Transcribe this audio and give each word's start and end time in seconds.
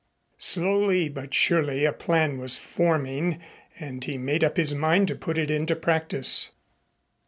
Slowly 0.39 1.09
but 1.09 1.31
surely 1.35 1.85
a 1.85 1.93
plan 1.93 2.39
was 2.39 2.57
forming 2.57 3.39
and 3.77 4.03
he 4.03 4.17
made 4.17 4.43
up 4.43 4.57
his 4.57 4.73
mind 4.73 5.07
to 5.09 5.15
put 5.15 5.37
it 5.37 5.51
into 5.51 5.75
practice. 5.75 6.49